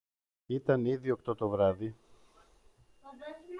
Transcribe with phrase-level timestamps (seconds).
[0.45, 1.95] Ήταν ήδη οκτώ το βράδυ